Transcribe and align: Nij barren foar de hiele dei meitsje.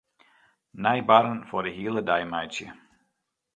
Nij 0.83 1.01
barren 1.09 1.41
foar 1.47 1.63
de 1.65 1.71
hiele 1.77 2.01
dei 2.09 2.23
meitsje. 2.33 2.67